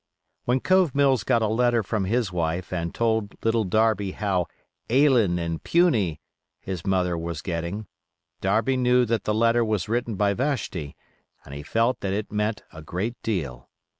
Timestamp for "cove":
0.61-0.95